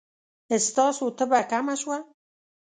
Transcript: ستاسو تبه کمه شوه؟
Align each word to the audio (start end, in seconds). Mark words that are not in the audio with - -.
ستاسو 0.67 1.05
تبه 1.17 1.39
کمه 1.51 1.75
شوه؟ 1.81 1.97